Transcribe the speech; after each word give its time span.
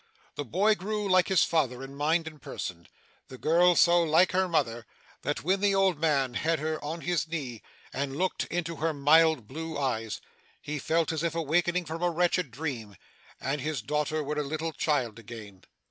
'The 0.33 0.45
boy 0.45 0.73
grew 0.73 1.07
like 1.07 1.27
his 1.27 1.43
father 1.43 1.83
in 1.83 1.93
mind 1.93 2.25
and 2.25 2.41
person; 2.41 2.87
the 3.27 3.37
girl 3.37 3.75
so 3.75 4.01
like 4.01 4.31
her 4.31 4.47
mother, 4.49 4.87
that 5.21 5.43
when 5.43 5.59
the 5.59 5.75
old 5.75 5.99
man 5.99 6.33
had 6.33 6.57
her 6.57 6.83
on 6.83 7.01
his 7.01 7.27
knee, 7.27 7.61
and 7.93 8.17
looked 8.17 8.45
into 8.45 8.77
her 8.77 8.95
mild 8.95 9.47
blue 9.47 9.77
eyes, 9.77 10.19
he 10.59 10.79
felt 10.79 11.11
as 11.11 11.21
if 11.21 11.35
awakening 11.35 11.85
from 11.85 12.01
a 12.01 12.09
wretched 12.09 12.49
dream, 12.49 12.95
and 13.39 13.61
his 13.61 13.83
daughter 13.83 14.23
were 14.23 14.39
a 14.39 14.43
little 14.43 14.71
child 14.73 15.19
again. 15.19 15.63